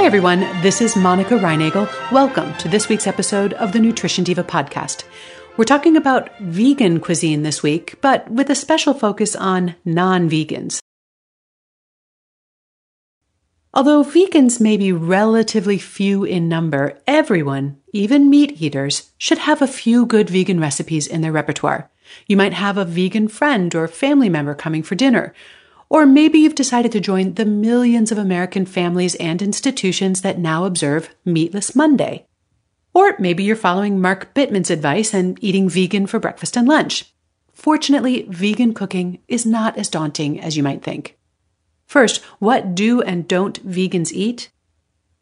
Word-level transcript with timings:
Hi, 0.00 0.06
everyone. 0.06 0.40
This 0.62 0.80
is 0.80 0.96
Monica 0.96 1.34
Reinagel. 1.34 1.86
Welcome 2.10 2.54
to 2.54 2.70
this 2.70 2.88
week's 2.88 3.06
episode 3.06 3.52
of 3.52 3.72
the 3.72 3.78
Nutrition 3.78 4.24
Diva 4.24 4.42
podcast. 4.42 5.04
We're 5.58 5.66
talking 5.66 5.94
about 5.94 6.34
vegan 6.38 7.00
cuisine 7.00 7.42
this 7.42 7.62
week, 7.62 8.00
but 8.00 8.26
with 8.30 8.48
a 8.48 8.54
special 8.54 8.94
focus 8.94 9.36
on 9.36 9.74
non 9.84 10.30
vegans. 10.30 10.78
Although 13.74 14.02
vegans 14.02 14.58
may 14.58 14.78
be 14.78 14.90
relatively 14.90 15.76
few 15.76 16.24
in 16.24 16.48
number, 16.48 16.98
everyone, 17.06 17.76
even 17.92 18.30
meat 18.30 18.62
eaters, 18.62 19.12
should 19.18 19.36
have 19.36 19.60
a 19.60 19.66
few 19.66 20.06
good 20.06 20.30
vegan 20.30 20.60
recipes 20.60 21.06
in 21.06 21.20
their 21.20 21.30
repertoire. 21.30 21.90
You 22.26 22.38
might 22.38 22.54
have 22.54 22.78
a 22.78 22.86
vegan 22.86 23.28
friend 23.28 23.74
or 23.74 23.86
family 23.86 24.30
member 24.30 24.54
coming 24.54 24.82
for 24.82 24.94
dinner, 24.94 25.34
or 25.90 26.06
maybe 26.06 26.38
you've 26.38 26.54
decided 26.54 26.92
to 26.92 27.00
join 27.00 27.34
the 27.34 27.44
millions 27.44 28.12
of 28.12 28.16
American 28.16 28.64
families 28.64 29.16
and 29.16 29.42
institutions 29.42 30.22
that 30.22 30.38
now 30.38 30.64
observe 30.64 31.14
Meatless 31.24 31.74
Monday. 31.74 32.26
Or 32.94 33.16
maybe 33.18 33.42
you're 33.42 33.56
following 33.56 34.00
Mark 34.00 34.32
Bittman's 34.32 34.70
advice 34.70 35.12
and 35.12 35.36
eating 35.42 35.68
vegan 35.68 36.06
for 36.06 36.20
breakfast 36.20 36.56
and 36.56 36.66
lunch. 36.66 37.12
Fortunately, 37.52 38.24
vegan 38.30 38.72
cooking 38.72 39.18
is 39.28 39.44
not 39.44 39.76
as 39.76 39.88
daunting 39.88 40.40
as 40.40 40.56
you 40.56 40.62
might 40.62 40.82
think. 40.82 41.18
First, 41.86 42.22
what 42.38 42.74
do 42.74 43.02
and 43.02 43.26
don't 43.26 43.68
vegans 43.68 44.12
eat? 44.12 44.50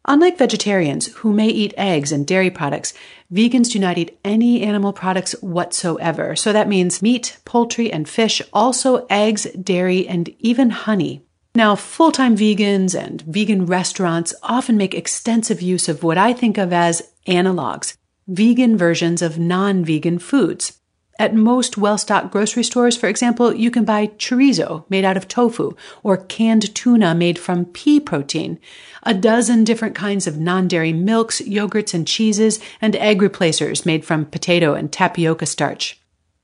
Unlike 0.04 0.38
vegetarians 0.38 1.06
who 1.16 1.32
may 1.32 1.48
eat 1.48 1.74
eggs 1.76 2.12
and 2.12 2.26
dairy 2.26 2.50
products, 2.50 2.94
vegans 3.32 3.70
do 3.70 3.78
not 3.78 3.98
eat 3.98 4.18
any 4.24 4.62
animal 4.62 4.92
products 4.92 5.32
whatsoever. 5.42 6.34
So 6.34 6.52
that 6.52 6.68
means 6.68 7.02
meat, 7.02 7.38
poultry, 7.44 7.92
and 7.92 8.08
fish, 8.08 8.40
also 8.52 9.06
eggs, 9.10 9.44
dairy, 9.52 10.08
and 10.08 10.28
even 10.38 10.70
honey. 10.70 11.22
Now, 11.54 11.74
full 11.74 12.12
time 12.12 12.36
vegans 12.36 12.98
and 12.98 13.20
vegan 13.22 13.66
restaurants 13.66 14.34
often 14.42 14.76
make 14.76 14.94
extensive 14.94 15.60
use 15.60 15.88
of 15.88 16.02
what 16.02 16.16
I 16.16 16.32
think 16.32 16.56
of 16.56 16.72
as 16.72 17.02
analogs, 17.26 17.96
vegan 18.28 18.76
versions 18.76 19.22
of 19.22 19.38
non 19.38 19.84
vegan 19.84 20.18
foods. 20.18 20.77
At 21.20 21.34
most 21.34 21.76
well 21.76 21.98
stocked 21.98 22.30
grocery 22.30 22.62
stores, 22.62 22.96
for 22.96 23.08
example, 23.08 23.52
you 23.52 23.72
can 23.72 23.84
buy 23.84 24.06
chorizo 24.06 24.84
made 24.88 25.04
out 25.04 25.16
of 25.16 25.26
tofu 25.26 25.72
or 26.04 26.16
canned 26.16 26.72
tuna 26.76 27.12
made 27.12 27.40
from 27.40 27.64
pea 27.64 27.98
protein, 27.98 28.60
a 29.02 29.14
dozen 29.14 29.64
different 29.64 29.96
kinds 29.96 30.28
of 30.28 30.38
non 30.38 30.68
dairy 30.68 30.92
milks, 30.92 31.40
yogurts, 31.40 31.92
and 31.92 32.06
cheeses, 32.06 32.60
and 32.80 32.94
egg 32.96 33.20
replacers 33.20 33.84
made 33.84 34.04
from 34.04 34.26
potato 34.26 34.74
and 34.74 34.92
tapioca 34.92 35.46
starch. 35.46 36.00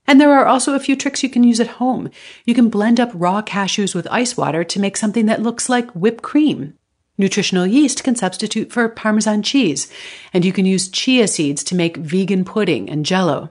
And 0.09 0.21
there 0.21 0.33
are 0.33 0.47
also 0.47 0.75
a 0.75 0.81
few 0.81 0.97
tricks 0.97 1.23
you 1.23 1.31
can 1.31 1.45
use 1.45 1.61
at 1.61 1.79
home. 1.79 2.11
You 2.45 2.55
can 2.55 2.69
blend 2.69 2.99
up 2.99 3.13
raw 3.15 3.43
cashews 3.43 3.95
with 3.95 4.09
ice 4.11 4.37
water 4.37 4.65
to 4.65 4.81
make 4.81 4.97
something 4.97 5.27
that 5.27 5.43
looks 5.43 5.69
like 5.69 5.91
whipped 5.93 6.23
cream. 6.23 6.75
Nutritional 7.17 7.67
yeast 7.67 8.03
can 8.03 8.17
substitute 8.17 8.73
for 8.73 8.89
Parmesan 8.89 9.43
cheese, 9.45 9.89
and 10.33 10.45
you 10.45 10.53
can 10.53 10.67
use 10.67 10.89
chia 10.89 11.29
seeds 11.29 11.63
to 11.63 11.77
make 11.77 11.97
vegan 11.97 12.45
pudding 12.45 12.91
and 12.91 13.07
jello. 13.07 13.51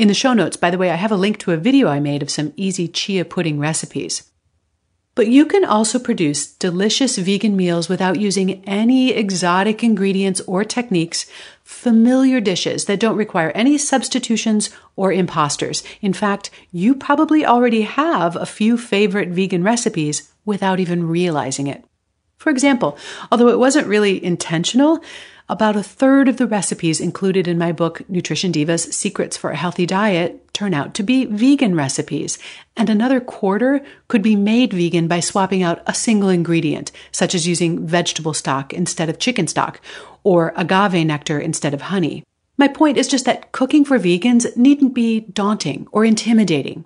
In 0.00 0.08
the 0.08 0.14
show 0.14 0.32
notes, 0.32 0.56
by 0.56 0.70
the 0.70 0.78
way, 0.78 0.90
I 0.90 0.94
have 0.94 1.12
a 1.12 1.14
link 1.14 1.36
to 1.40 1.52
a 1.52 1.58
video 1.58 1.86
I 1.86 2.00
made 2.00 2.22
of 2.22 2.30
some 2.30 2.54
easy 2.56 2.88
chia 2.88 3.22
pudding 3.22 3.58
recipes. 3.58 4.30
But 5.14 5.28
you 5.28 5.44
can 5.44 5.62
also 5.62 5.98
produce 5.98 6.50
delicious 6.54 7.18
vegan 7.18 7.54
meals 7.54 7.90
without 7.90 8.18
using 8.18 8.64
any 8.64 9.10
exotic 9.10 9.84
ingredients 9.84 10.40
or 10.46 10.64
techniques, 10.64 11.26
familiar 11.64 12.40
dishes 12.40 12.86
that 12.86 12.98
don't 12.98 13.18
require 13.18 13.50
any 13.50 13.76
substitutions 13.76 14.70
or 14.96 15.12
imposters. 15.12 15.84
In 16.00 16.14
fact, 16.14 16.50
you 16.72 16.94
probably 16.94 17.44
already 17.44 17.82
have 17.82 18.36
a 18.36 18.46
few 18.46 18.78
favorite 18.78 19.28
vegan 19.28 19.62
recipes 19.62 20.32
without 20.46 20.80
even 20.80 21.08
realizing 21.08 21.66
it. 21.66 21.84
For 22.38 22.48
example, 22.48 22.96
although 23.30 23.48
it 23.48 23.58
wasn't 23.58 23.86
really 23.86 24.24
intentional, 24.24 25.04
about 25.50 25.74
a 25.74 25.82
third 25.82 26.28
of 26.28 26.36
the 26.36 26.46
recipes 26.46 27.00
included 27.00 27.48
in 27.48 27.58
my 27.58 27.72
book, 27.72 28.08
Nutrition 28.08 28.52
Divas 28.52 28.92
Secrets 28.92 29.36
for 29.36 29.50
a 29.50 29.56
Healthy 29.56 29.84
Diet, 29.84 30.54
turn 30.54 30.72
out 30.72 30.94
to 30.94 31.02
be 31.02 31.24
vegan 31.24 31.74
recipes, 31.74 32.38
and 32.76 32.88
another 32.88 33.18
quarter 33.18 33.84
could 34.06 34.22
be 34.22 34.36
made 34.36 34.72
vegan 34.72 35.08
by 35.08 35.18
swapping 35.18 35.64
out 35.64 35.82
a 35.88 35.92
single 35.92 36.28
ingredient, 36.28 36.92
such 37.10 37.34
as 37.34 37.48
using 37.48 37.84
vegetable 37.84 38.32
stock 38.32 38.72
instead 38.72 39.08
of 39.08 39.18
chicken 39.18 39.48
stock, 39.48 39.80
or 40.22 40.52
agave 40.56 41.04
nectar 41.04 41.40
instead 41.40 41.74
of 41.74 41.82
honey. 41.82 42.24
My 42.56 42.68
point 42.68 42.96
is 42.96 43.08
just 43.08 43.24
that 43.24 43.50
cooking 43.50 43.84
for 43.84 43.98
vegans 43.98 44.56
needn't 44.56 44.94
be 44.94 45.18
daunting 45.20 45.88
or 45.90 46.04
intimidating. 46.04 46.84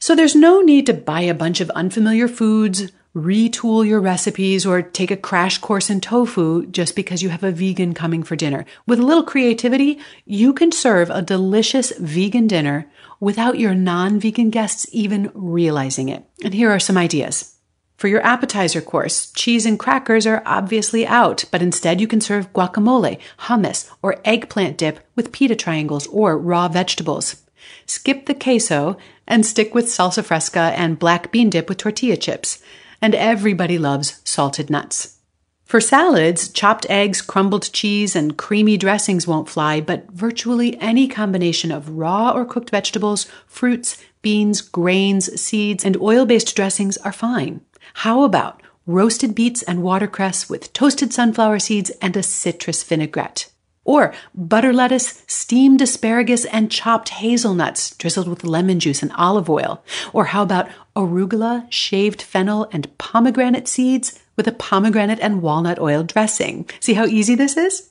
So 0.00 0.16
there's 0.16 0.34
no 0.34 0.60
need 0.60 0.86
to 0.86 0.92
buy 0.92 1.20
a 1.20 1.34
bunch 1.34 1.60
of 1.60 1.70
unfamiliar 1.70 2.26
foods, 2.26 2.90
retool 3.16 3.86
your 3.86 4.00
recipes 4.00 4.66
or 4.66 4.82
take 4.82 5.10
a 5.10 5.16
crash 5.16 5.56
course 5.56 5.88
in 5.88 6.02
tofu 6.02 6.66
just 6.66 6.94
because 6.94 7.22
you 7.22 7.30
have 7.30 7.42
a 7.42 7.50
vegan 7.50 7.94
coming 7.94 8.22
for 8.22 8.36
dinner. 8.36 8.66
With 8.86 8.98
a 8.98 9.06
little 9.06 9.22
creativity, 9.22 9.98
you 10.26 10.52
can 10.52 10.70
serve 10.70 11.08
a 11.08 11.22
delicious 11.22 11.92
vegan 11.98 12.46
dinner 12.46 12.90
without 13.18 13.58
your 13.58 13.74
non 13.74 14.20
vegan 14.20 14.50
guests 14.50 14.86
even 14.92 15.30
realizing 15.32 16.10
it. 16.10 16.24
And 16.44 16.52
here 16.52 16.70
are 16.70 16.78
some 16.78 16.98
ideas. 16.98 17.54
For 17.96 18.08
your 18.08 18.20
appetizer 18.20 18.82
course, 18.82 19.30
cheese 19.32 19.64
and 19.64 19.78
crackers 19.78 20.26
are 20.26 20.42
obviously 20.44 21.06
out, 21.06 21.46
but 21.50 21.62
instead 21.62 22.02
you 22.02 22.06
can 22.06 22.20
serve 22.20 22.52
guacamole, 22.52 23.18
hummus, 23.40 23.90
or 24.02 24.20
eggplant 24.26 24.76
dip 24.76 25.00
with 25.14 25.32
pita 25.32 25.56
triangles 25.56 26.06
or 26.08 26.36
raw 26.36 26.68
vegetables. 26.68 27.42
Skip 27.86 28.26
the 28.26 28.34
queso 28.34 28.98
and 29.26 29.46
stick 29.46 29.74
with 29.74 29.86
salsa 29.86 30.22
fresca 30.22 30.74
and 30.76 30.98
black 30.98 31.32
bean 31.32 31.48
dip 31.48 31.70
with 31.70 31.78
tortilla 31.78 32.18
chips 32.18 32.62
and 33.06 33.14
everybody 33.14 33.78
loves 33.78 34.20
salted 34.24 34.68
nuts. 34.68 35.18
For 35.64 35.80
salads, 35.80 36.48
chopped 36.48 36.90
eggs, 36.90 37.22
crumbled 37.22 37.72
cheese, 37.72 38.16
and 38.16 38.36
creamy 38.36 38.76
dressings 38.76 39.28
won't 39.28 39.48
fly, 39.48 39.80
but 39.80 40.10
virtually 40.10 40.76
any 40.80 41.06
combination 41.06 41.70
of 41.70 41.88
raw 41.88 42.32
or 42.32 42.44
cooked 42.44 42.70
vegetables, 42.70 43.28
fruits, 43.46 44.02
beans, 44.22 44.60
grains, 44.60 45.40
seeds, 45.40 45.84
and 45.84 45.96
oil 46.00 46.26
based 46.26 46.56
dressings 46.56 46.96
are 46.98 47.12
fine. 47.12 47.60
How 47.94 48.24
about 48.24 48.60
roasted 48.86 49.36
beets 49.36 49.62
and 49.62 49.84
watercress 49.84 50.50
with 50.50 50.72
toasted 50.72 51.12
sunflower 51.12 51.60
seeds 51.60 51.90
and 52.02 52.16
a 52.16 52.24
citrus 52.24 52.82
vinaigrette? 52.82 53.52
Or 53.86 54.12
butter 54.34 54.72
lettuce, 54.72 55.22
steamed 55.28 55.80
asparagus, 55.80 56.44
and 56.46 56.72
chopped 56.72 57.10
hazelnuts 57.10 57.94
drizzled 57.96 58.26
with 58.26 58.42
lemon 58.42 58.80
juice 58.80 59.00
and 59.00 59.12
olive 59.12 59.48
oil. 59.48 59.84
Or 60.12 60.24
how 60.26 60.42
about 60.42 60.68
arugula, 60.96 61.70
shaved 61.70 62.20
fennel, 62.20 62.68
and 62.72 62.98
pomegranate 62.98 63.68
seeds 63.68 64.20
with 64.34 64.48
a 64.48 64.52
pomegranate 64.52 65.20
and 65.20 65.40
walnut 65.40 65.78
oil 65.78 66.02
dressing? 66.02 66.68
See 66.80 66.94
how 66.94 67.06
easy 67.06 67.36
this 67.36 67.56
is? 67.56 67.90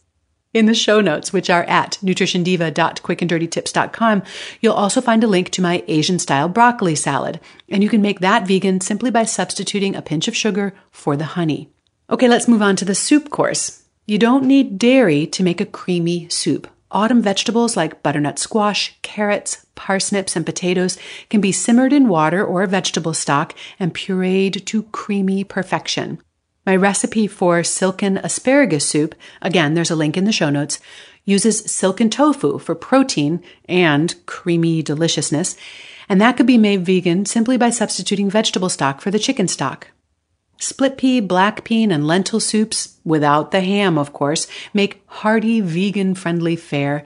In 0.53 0.65
the 0.65 0.73
show 0.73 0.99
notes, 0.99 1.31
which 1.31 1.49
are 1.49 1.63
at 1.63 1.97
nutritiondiva.quickanddirtytips.com, 2.03 4.23
you'll 4.59 4.73
also 4.73 4.99
find 4.99 5.23
a 5.23 5.27
link 5.27 5.49
to 5.51 5.61
my 5.61 5.81
Asian 5.87 6.19
style 6.19 6.49
broccoli 6.49 6.95
salad. 6.95 7.39
And 7.69 7.83
you 7.83 7.89
can 7.89 8.01
make 8.01 8.19
that 8.19 8.45
vegan 8.45 8.81
simply 8.81 9.11
by 9.11 9.23
substituting 9.23 9.95
a 9.95 10.01
pinch 10.01 10.27
of 10.27 10.35
sugar 10.35 10.73
for 10.91 11.15
the 11.15 11.23
honey. 11.23 11.69
Okay, 12.09 12.27
let's 12.27 12.49
move 12.49 12.61
on 12.61 12.75
to 12.75 12.85
the 12.85 12.95
soup 12.95 13.29
course. 13.29 13.84
You 14.07 14.19
don't 14.19 14.45
need 14.45 14.77
dairy 14.77 15.25
to 15.27 15.41
make 15.41 15.59
a 15.59 15.65
creamy 15.65 16.29
soup. 16.29 16.67
Autumn 16.91 17.23
vegetables 17.23 17.75
like 17.75 18.03
butternut 18.03 18.37
squash, 18.37 18.95
carrots, 19.01 19.65
parsnips, 19.73 20.35
and 20.35 20.45
potatoes 20.45 20.99
can 21.31 21.41
be 21.41 21.51
simmered 21.51 21.91
in 21.91 22.07
water 22.07 22.45
or 22.45 22.63
vegetable 22.67 23.15
stock 23.15 23.55
and 23.79 23.95
pureed 23.95 24.63
to 24.65 24.83
creamy 24.83 25.43
perfection. 25.43 26.19
My 26.67 26.75
recipe 26.75 27.25
for 27.25 27.63
silken 27.63 28.17
asparagus 28.19 28.87
soup, 28.87 29.15
again, 29.41 29.73
there's 29.73 29.91
a 29.91 29.95
link 29.95 30.17
in 30.17 30.25
the 30.25 30.31
show 30.31 30.51
notes, 30.51 30.79
uses 31.25 31.65
silken 31.65 32.11
tofu 32.11 32.59
for 32.59 32.75
protein 32.75 33.41
and 33.67 34.13
creamy 34.27 34.83
deliciousness, 34.83 35.57
and 36.07 36.21
that 36.21 36.37
could 36.37 36.45
be 36.45 36.59
made 36.59 36.85
vegan 36.85 37.25
simply 37.25 37.57
by 37.57 37.71
substituting 37.71 38.29
vegetable 38.29 38.69
stock 38.69 39.01
for 39.01 39.09
the 39.09 39.17
chicken 39.17 39.47
stock. 39.47 39.87
Split 40.57 40.97
pea, 40.97 41.19
black 41.19 41.67
bean, 41.67 41.91
and 41.91 42.07
lentil 42.07 42.39
soups, 42.39 42.97
without 43.03 43.51
the 43.51 43.61
ham, 43.61 43.97
of 43.97 44.13
course, 44.13 44.47
make 44.73 45.01
hearty, 45.07 45.59
vegan 45.59 46.15
friendly 46.15 46.55
fare. 46.55 47.03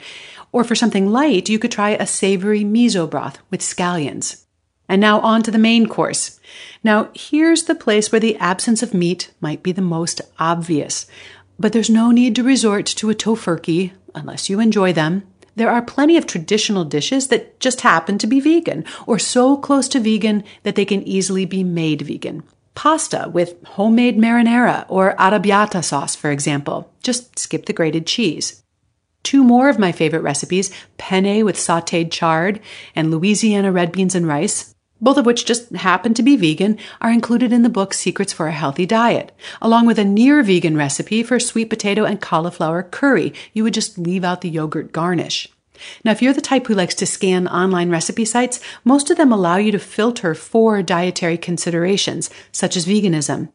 Or 0.51 0.63
for 0.63 0.75
something 0.75 1.11
light, 1.11 1.49
you 1.49 1.57
could 1.57 1.71
try 1.71 1.91
a 1.91 2.05
savory 2.05 2.63
miso 2.63 3.09
broth 3.09 3.39
with 3.49 3.61
scallions. 3.61 4.45
And 4.87 5.01
now 5.01 5.19
on 5.21 5.43
to 5.43 5.51
the 5.51 5.57
main 5.57 5.87
course. 5.87 6.39
Now, 6.83 7.09
here's 7.13 7.63
the 7.63 7.75
place 7.75 8.11
where 8.11 8.19
the 8.19 8.37
absence 8.37 8.81
of 8.81 8.93
meat 8.93 9.31
might 9.41 9.61
be 9.61 9.71
the 9.71 9.81
most 9.81 10.21
obvious. 10.39 11.05
But 11.59 11.73
there's 11.73 11.89
no 11.89 12.11
need 12.11 12.35
to 12.35 12.43
resort 12.43 12.85
to 12.85 13.09
a 13.09 13.15
tofurkey 13.15 13.91
unless 14.15 14.49
you 14.49 14.59
enjoy 14.59 14.93
them. 14.93 15.23
There 15.55 15.69
are 15.69 15.81
plenty 15.81 16.17
of 16.17 16.25
traditional 16.25 16.85
dishes 16.85 17.27
that 17.27 17.59
just 17.59 17.81
happen 17.81 18.17
to 18.19 18.27
be 18.27 18.39
vegan 18.39 18.85
or 19.05 19.19
so 19.19 19.57
close 19.57 19.87
to 19.89 19.99
vegan 19.99 20.43
that 20.63 20.75
they 20.75 20.85
can 20.85 21.03
easily 21.03 21.45
be 21.45 21.63
made 21.63 22.03
vegan 22.03 22.43
pasta 22.79 23.29
with 23.33 23.61
homemade 23.75 24.17
marinara 24.17 24.85
or 24.87 25.13
arrabbiata 25.17 25.83
sauce, 25.83 26.15
for 26.15 26.31
example. 26.31 26.89
Just 27.03 27.37
skip 27.37 27.65
the 27.65 27.73
grated 27.73 28.07
cheese. 28.07 28.63
Two 29.21 29.43
more 29.43 29.67
of 29.67 29.77
my 29.77 29.91
favorite 29.91 30.21
recipes, 30.21 30.71
penne 30.97 31.43
with 31.43 31.57
sauteed 31.57 32.09
chard 32.09 32.61
and 32.95 33.11
Louisiana 33.11 33.69
red 33.73 33.91
beans 33.91 34.15
and 34.15 34.25
rice. 34.25 34.73
both 35.01 35.17
of 35.17 35.25
which 35.25 35.45
just 35.45 35.71
happen 35.75 36.13
to 36.13 36.23
be 36.23 36.35
vegan, 36.35 36.77
are 37.01 37.11
included 37.11 37.53
in 37.53 37.63
the 37.63 37.69
book 37.69 37.93
Secrets 37.93 38.33
for 38.33 38.47
a 38.47 38.51
Healthy 38.51 38.85
Diet, 38.85 39.31
along 39.61 39.85
with 39.85 39.99
a 39.99 40.05
near 40.05 40.43
vegan 40.43 40.75
recipe 40.77 41.23
for 41.23 41.39
sweet 41.39 41.69
potato 41.69 42.03
and 42.03 42.21
cauliflower 42.21 42.83
curry. 42.83 43.33
You 43.53 43.63
would 43.63 43.73
just 43.73 43.97
leave 43.97 44.23
out 44.23 44.41
the 44.41 44.49
yogurt 44.49 44.91
garnish. 44.91 45.47
Now, 46.03 46.11
if 46.11 46.21
you're 46.21 46.33
the 46.33 46.41
type 46.41 46.67
who 46.67 46.73
likes 46.73 46.95
to 46.95 47.05
scan 47.05 47.47
online 47.47 47.89
recipe 47.89 48.25
sites, 48.25 48.59
most 48.83 49.09
of 49.09 49.17
them 49.17 49.31
allow 49.31 49.57
you 49.57 49.71
to 49.71 49.79
filter 49.79 50.33
for 50.35 50.81
dietary 50.81 51.37
considerations, 51.37 52.29
such 52.51 52.75
as 52.75 52.85
veganism. 52.85 53.49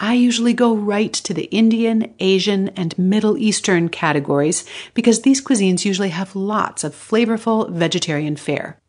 I 0.00 0.14
usually 0.14 0.52
go 0.52 0.74
right 0.74 1.12
to 1.12 1.32
the 1.32 1.44
Indian, 1.44 2.12
Asian, 2.18 2.70
and 2.70 2.98
Middle 2.98 3.38
Eastern 3.38 3.88
categories 3.88 4.64
because 4.94 5.22
these 5.22 5.40
cuisines 5.40 5.84
usually 5.84 6.08
have 6.08 6.34
lots 6.34 6.82
of 6.82 6.94
flavorful 6.94 7.70
vegetarian 7.70 8.34
fare. 8.34 8.80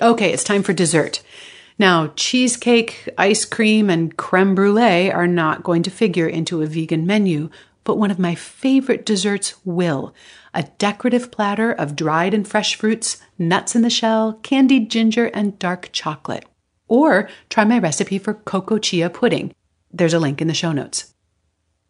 Okay, 0.00 0.32
it's 0.32 0.44
time 0.44 0.62
for 0.62 0.72
dessert. 0.72 1.22
Now, 1.78 2.12
cheesecake, 2.16 3.08
ice 3.18 3.44
cream, 3.44 3.90
and 3.90 4.16
creme 4.16 4.54
brulee 4.54 5.10
are 5.10 5.26
not 5.26 5.62
going 5.62 5.82
to 5.82 5.90
figure 5.90 6.28
into 6.28 6.62
a 6.62 6.66
vegan 6.66 7.06
menu, 7.06 7.50
but 7.84 7.98
one 7.98 8.10
of 8.10 8.18
my 8.18 8.34
favorite 8.34 9.04
desserts 9.04 9.54
will 9.64 10.14
a 10.56 10.64
decorative 10.78 11.30
platter 11.30 11.70
of 11.70 11.94
dried 11.94 12.32
and 12.32 12.48
fresh 12.48 12.74
fruits, 12.74 13.18
nuts 13.38 13.76
in 13.76 13.82
the 13.82 13.90
shell, 13.90 14.40
candied 14.42 14.90
ginger, 14.90 15.26
and 15.26 15.58
dark 15.58 15.90
chocolate. 15.92 16.46
Or 16.88 17.28
try 17.50 17.64
my 17.64 17.78
recipe 17.78 18.18
for 18.18 18.32
cocoa 18.32 18.78
chia 18.78 19.10
pudding. 19.10 19.54
There's 19.92 20.14
a 20.14 20.18
link 20.18 20.40
in 20.40 20.48
the 20.48 20.54
show 20.54 20.72
notes. 20.72 21.14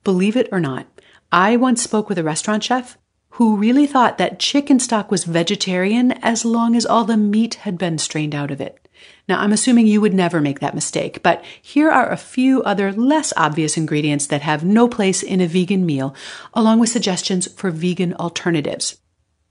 Believe 0.03 0.37
it 0.37 0.49
or 0.51 0.59
not, 0.59 0.87
I 1.31 1.57
once 1.57 1.83
spoke 1.83 2.09
with 2.09 2.19
a 2.19 2.25
restaurant 2.25 2.65
chef 2.65 2.99
who 3.31 3.57
really 3.57 3.87
thought 3.87 4.19
that 4.19 4.41
chicken 4.41 4.81
stock 4.81 5.11
was 5.11 5.25
vegetarian 5.25 6.12
as 6.23 6.45
long 6.45 6.75
as 6.75 6.85
all 6.85 7.05
the 7.05 7.17
meat 7.17 7.55
had 7.55 7.79
been 7.79 7.99
strained 7.99 8.35
out 8.35 8.51
of 8.51 8.61
it. 8.61 8.86
Now, 9.29 9.41
I'm 9.41 9.53
assuming 9.53 9.87
you 9.87 10.01
would 10.01 10.15
never 10.15 10.41
make 10.41 10.61
that 10.61 10.75
mistake, 10.75 11.23
but 11.23 11.45
here 11.61 11.91
are 11.91 12.11
a 12.11 12.17
few 12.17 12.63
other 12.63 12.93
less 12.93 13.33
obvious 13.37 13.77
ingredients 13.77 14.27
that 14.29 14.43
have 14.43 14.65
no 14.65 14.89
place 14.89 15.23
in 15.23 15.41
a 15.41 15.47
vegan 15.47 15.85
meal, 15.85 16.15
along 16.55 16.79
with 16.79 16.91
suggestions 16.91 17.53
for 17.53 17.71
vegan 17.71 18.15
alternatives. 18.15 18.99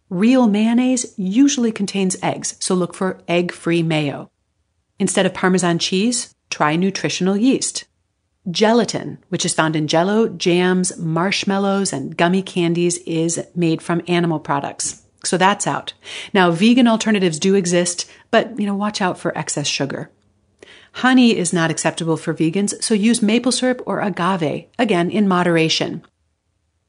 Real 0.09 0.47
mayonnaise 0.47 1.13
usually 1.17 1.71
contains 1.71 2.15
eggs, 2.21 2.55
so 2.59 2.75
look 2.75 2.93
for 2.93 3.21
egg 3.27 3.51
free 3.51 3.83
mayo. 3.83 4.29
Instead 4.99 5.25
of 5.25 5.33
Parmesan 5.33 5.79
cheese, 5.79 6.33
try 6.49 6.75
nutritional 6.75 7.35
yeast. 7.35 7.85
Gelatin, 8.49 9.17
which 9.29 9.43
is 9.43 9.55
found 9.55 9.75
in 9.75 9.87
jello, 9.87 10.29
jams, 10.29 10.95
marshmallows, 10.97 11.91
and 11.91 12.15
gummy 12.15 12.43
candies, 12.43 12.97
is 12.99 13.43
made 13.55 13.81
from 13.81 14.03
animal 14.07 14.39
products. 14.39 15.04
So 15.25 15.37
that's 15.37 15.67
out. 15.67 15.93
Now, 16.33 16.51
vegan 16.51 16.87
alternatives 16.87 17.39
do 17.39 17.55
exist, 17.55 18.09
but 18.31 18.59
you 18.59 18.65
know, 18.65 18.75
watch 18.75 19.01
out 19.01 19.17
for 19.17 19.37
excess 19.37 19.67
sugar. 19.67 20.09
Honey 20.93 21.35
is 21.35 21.51
not 21.51 21.71
acceptable 21.71 22.15
for 22.15 22.33
vegans, 22.33 22.81
so 22.81 22.93
use 22.93 23.21
maple 23.21 23.51
syrup 23.51 23.81
or 23.85 23.99
agave, 23.99 24.67
again 24.79 25.09
in 25.09 25.27
moderation. 25.27 26.03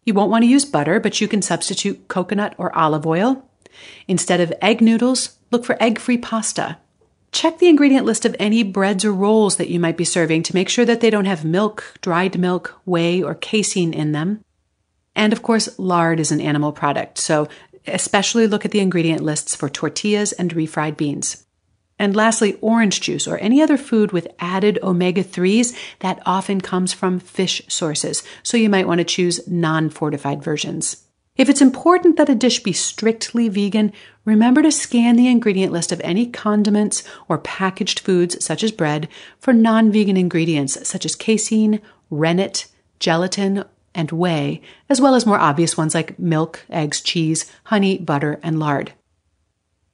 You 0.04 0.14
won't 0.14 0.30
want 0.30 0.44
to 0.44 0.48
use 0.48 0.64
butter, 0.64 1.00
but 1.00 1.20
you 1.20 1.26
can 1.26 1.42
substitute 1.42 2.06
coconut 2.06 2.54
or 2.56 2.76
olive 2.76 3.04
oil. 3.04 3.48
Instead 4.06 4.40
of 4.40 4.52
egg 4.62 4.80
noodles, 4.80 5.36
look 5.50 5.64
for 5.64 5.76
egg 5.82 5.98
free 5.98 6.18
pasta. 6.18 6.78
Check 7.32 7.58
the 7.58 7.68
ingredient 7.68 8.06
list 8.06 8.24
of 8.24 8.36
any 8.38 8.62
breads 8.62 9.04
or 9.04 9.12
rolls 9.12 9.56
that 9.56 9.68
you 9.68 9.80
might 9.80 9.96
be 9.96 10.04
serving 10.04 10.44
to 10.44 10.54
make 10.54 10.68
sure 10.68 10.84
that 10.84 11.00
they 11.00 11.10
don't 11.10 11.24
have 11.24 11.44
milk, 11.44 11.98
dried 12.00 12.38
milk, 12.38 12.80
whey, 12.84 13.20
or 13.20 13.34
casein 13.34 13.92
in 13.92 14.12
them. 14.12 14.40
And 15.16 15.32
of 15.32 15.42
course, 15.42 15.76
lard 15.78 16.20
is 16.20 16.30
an 16.30 16.40
animal 16.40 16.72
product, 16.72 17.18
so 17.18 17.48
especially 17.86 18.46
look 18.46 18.64
at 18.64 18.70
the 18.70 18.80
ingredient 18.80 19.22
lists 19.22 19.54
for 19.54 19.68
tortillas 19.68 20.32
and 20.32 20.54
refried 20.54 20.96
beans. 20.96 21.46
And 21.98 22.14
lastly, 22.14 22.58
orange 22.60 23.00
juice 23.00 23.26
or 23.26 23.38
any 23.38 23.62
other 23.62 23.78
food 23.78 24.12
with 24.12 24.28
added 24.38 24.78
omega 24.82 25.24
3s 25.24 25.74
that 26.00 26.22
often 26.26 26.60
comes 26.60 26.92
from 26.92 27.18
fish 27.18 27.62
sources, 27.68 28.22
so 28.42 28.56
you 28.56 28.68
might 28.68 28.86
want 28.86 28.98
to 28.98 29.04
choose 29.04 29.46
non 29.48 29.88
fortified 29.88 30.42
versions. 30.42 31.06
If 31.36 31.50
it's 31.50 31.60
important 31.60 32.16
that 32.16 32.30
a 32.30 32.34
dish 32.34 32.62
be 32.62 32.72
strictly 32.72 33.48
vegan, 33.48 33.92
remember 34.24 34.62
to 34.62 34.72
scan 34.72 35.16
the 35.16 35.28
ingredient 35.28 35.72
list 35.72 35.92
of 35.92 36.00
any 36.02 36.26
condiments 36.26 37.02
or 37.28 37.38
packaged 37.38 38.00
foods, 38.00 38.42
such 38.44 38.62
as 38.62 38.72
bread, 38.72 39.08
for 39.38 39.52
non 39.52 39.92
vegan 39.92 40.16
ingredients 40.16 40.86
such 40.88 41.04
as 41.04 41.14
casein, 41.14 41.80
rennet, 42.10 42.66
gelatin, 42.98 43.64
and 43.96 44.12
whey, 44.12 44.60
as 44.88 45.00
well 45.00 45.16
as 45.16 45.26
more 45.26 45.38
obvious 45.38 45.76
ones 45.76 45.94
like 45.94 46.18
milk, 46.18 46.64
eggs, 46.70 47.00
cheese, 47.00 47.50
honey, 47.64 47.98
butter, 47.98 48.38
and 48.42 48.60
lard. 48.60 48.92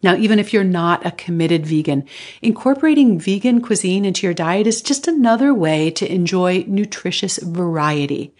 Now, 0.03 0.17
even 0.17 0.41
if 0.41 0.53
you're 0.53 0.65
not 0.65 1.07
a 1.07 1.13
committed 1.13 1.65
vegan, 1.65 2.05
incorporating 2.43 3.21
vegan 3.21 3.63
cuisine 3.63 4.05
into 4.05 4.27
your 4.27 4.35
diet 4.35 4.67
is 4.67 4.83
just 4.83 5.07
another 5.07 5.55
way 5.55 5.93
to 5.93 6.13
enjoy 6.13 6.65
nutritious 6.67 7.39
variety. 7.39 8.35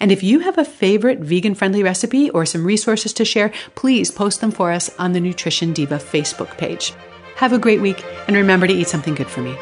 And 0.00 0.10
if 0.10 0.24
you 0.24 0.40
have 0.40 0.58
a 0.58 0.64
favorite 0.64 1.20
vegan 1.20 1.54
friendly 1.54 1.84
recipe 1.84 2.30
or 2.30 2.44
some 2.44 2.66
resources 2.66 3.12
to 3.14 3.24
share, 3.24 3.52
please 3.76 4.10
post 4.10 4.40
them 4.40 4.50
for 4.50 4.72
us 4.72 4.90
on 4.98 5.12
the 5.12 5.20
Nutrition 5.20 5.72
Diva 5.72 5.98
Facebook 5.98 6.58
page. 6.58 6.92
Have 7.36 7.52
a 7.52 7.58
great 7.58 7.80
week 7.80 8.04
and 8.26 8.36
remember 8.36 8.66
to 8.66 8.74
eat 8.74 8.88
something 8.88 9.14
good 9.14 9.28
for 9.28 9.40
me. 9.40 9.56